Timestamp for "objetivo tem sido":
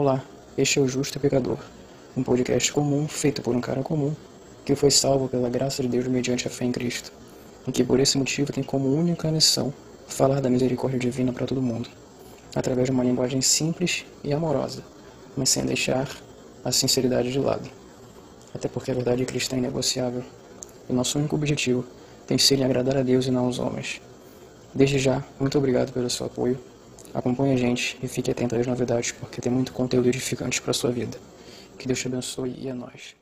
21.34-22.62